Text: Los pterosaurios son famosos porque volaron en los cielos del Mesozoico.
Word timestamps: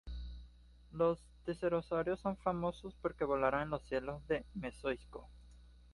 Los 0.91 1.19
pterosaurios 1.45 2.19
son 2.21 2.35
famosos 2.35 2.95
porque 3.03 3.23
volaron 3.23 3.61
en 3.61 3.69
los 3.69 3.83
cielos 3.83 4.27
del 4.27 4.43
Mesozoico. 4.55 5.29